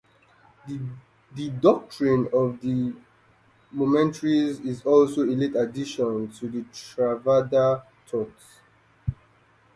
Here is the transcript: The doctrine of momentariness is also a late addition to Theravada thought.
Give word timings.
The 0.67 1.49
doctrine 1.59 2.25
of 2.33 2.59
momentariness 3.71 4.65
is 4.65 4.81
also 4.83 5.21
a 5.25 5.29
late 5.29 5.55
addition 5.55 6.29
to 6.31 6.47
Theravada 6.49 7.83
thought. 8.07 8.33